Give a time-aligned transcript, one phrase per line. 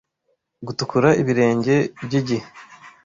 [0.65, 2.45] Gutukura ibirenge byigihe